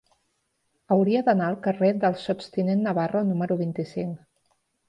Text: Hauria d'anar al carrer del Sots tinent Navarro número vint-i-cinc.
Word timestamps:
Hauria 0.95 1.21
d'anar 1.27 1.49
al 1.53 1.59
carrer 1.67 1.91
del 2.05 2.17
Sots 2.23 2.49
tinent 2.57 2.83
Navarro 2.89 3.25
número 3.29 3.59
vint-i-cinc. 3.63 4.21